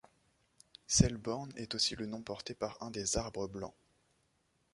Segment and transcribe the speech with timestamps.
[0.87, 3.75] Celeborn est aussi le nom porté par un des Arbres Blancs.